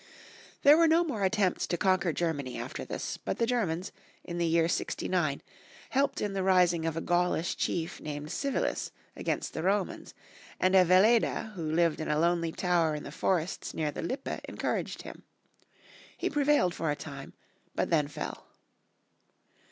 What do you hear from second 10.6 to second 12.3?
a Velleda who lived in a